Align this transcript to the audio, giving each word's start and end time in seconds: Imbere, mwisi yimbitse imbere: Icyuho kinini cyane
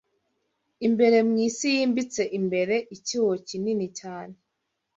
Imbere, 0.87 1.17
mwisi 1.29 1.65
yimbitse 1.75 2.21
imbere: 2.39 2.75
Icyuho 2.95 3.33
kinini 3.47 3.87
cyane 3.99 4.35